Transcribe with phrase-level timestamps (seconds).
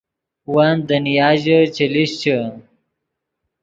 [0.53, 2.37] ون دنیا ژے چے لیشچے